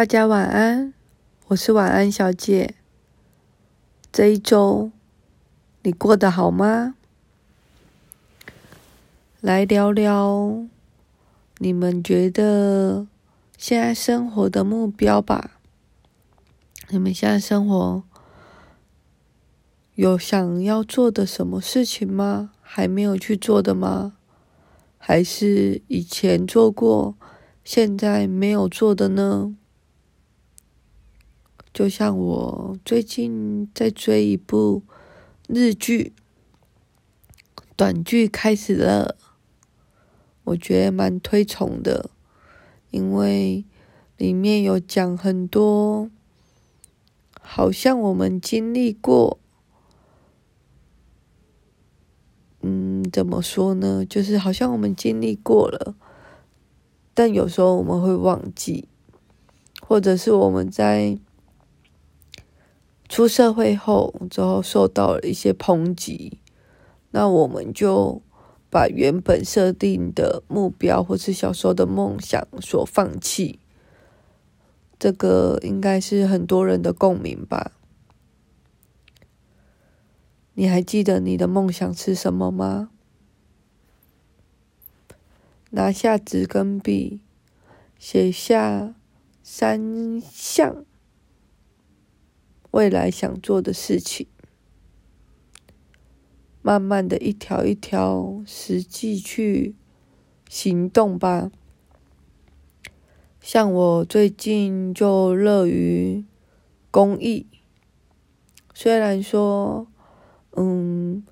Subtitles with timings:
[0.00, 0.94] 大家晚安，
[1.48, 2.74] 我是晚安小姐。
[4.10, 4.90] 这一周
[5.82, 6.94] 你过得好吗？
[9.42, 10.64] 来聊聊
[11.58, 13.06] 你们觉得
[13.58, 15.60] 现在生活的目标吧。
[16.88, 18.02] 你们现在生活
[19.96, 22.52] 有想要做的什么事情吗？
[22.62, 24.14] 还没有去做的吗？
[24.96, 27.14] 还是以前做过，
[27.62, 29.54] 现在没有做的呢？
[31.72, 34.82] 就像我最近在追一部
[35.48, 36.12] 日剧，
[37.76, 39.16] 短剧开始了，
[40.42, 42.10] 我觉得蛮推崇的，
[42.90, 43.64] 因为
[44.16, 46.10] 里面有讲很多，
[47.40, 49.38] 好像我们经历过，
[52.62, 54.04] 嗯，怎么说呢？
[54.04, 55.94] 就是好像我们经历过了，
[57.14, 58.88] 但有时候我们会忘记，
[59.80, 61.16] 或者是我们在。
[63.10, 66.38] 出社会后之后受到了一些抨击，
[67.10, 68.22] 那我们就
[68.70, 73.58] 把原本设定的目标或是小时候的梦想所放弃，
[74.96, 77.72] 这个应该是很多人的共鸣吧？
[80.54, 82.90] 你还记得你的梦想是什么吗？
[85.70, 87.18] 拿下纸跟笔，
[87.98, 88.94] 写下
[89.42, 90.84] 三项。
[92.72, 94.26] 未来想做的事情，
[96.62, 99.74] 慢慢的一条一条实际去
[100.48, 101.50] 行动吧。
[103.40, 106.24] 像我最近就乐于
[106.90, 107.46] 公益，
[108.74, 109.88] 虽然说，
[110.56, 111.24] 嗯，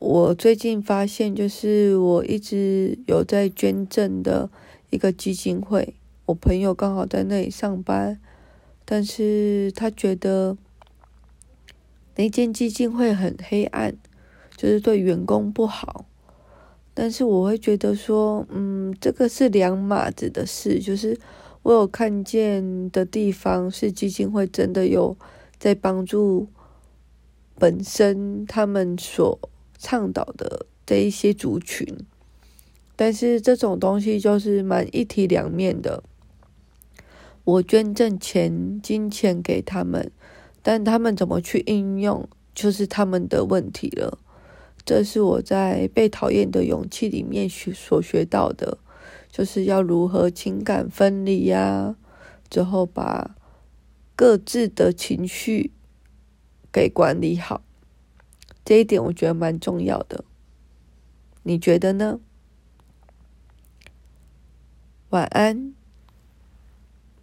[0.00, 4.50] 我最近发现就是我一直有在捐赠的
[4.90, 5.94] 一个基金会，
[6.26, 8.20] 我朋友刚好在那里上班。
[8.84, 10.56] 但是他觉得
[12.16, 13.96] 那间基金会很黑暗，
[14.56, 16.04] 就是对员工不好。
[16.92, 20.78] 但是我会觉得说，嗯，这个是两码子的事。
[20.78, 21.18] 就是
[21.62, 25.16] 我有看见的地方是基金会真的有
[25.58, 26.46] 在帮助
[27.58, 29.38] 本身他们所
[29.78, 31.86] 倡导的这一些族群，
[32.94, 36.04] 但是这种东西就是蛮一体两面的。
[37.44, 40.10] 我捐赠钱、金钱给他们，
[40.62, 44.18] 但他们怎么去应用，就是他们的问题了。
[44.86, 48.78] 这是我在《被讨厌的勇气》里面学所学到的，
[49.30, 51.96] 就是要如何情感分离呀，
[52.48, 53.36] 之后把
[54.16, 55.72] 各自的情绪
[56.72, 57.62] 给管理好。
[58.64, 60.24] 这一点我觉得蛮重要的，
[61.42, 62.20] 你觉得呢？
[65.10, 65.74] 晚安。